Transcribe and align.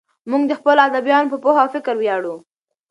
موږ 0.29 0.41
د 0.47 0.51
خپلو 0.59 0.79
ادیبانو 0.87 1.31
په 1.31 1.37
پوهه 1.43 1.59
او 1.63 1.69
فکر 1.75 1.95
ویاړو. 1.97 2.35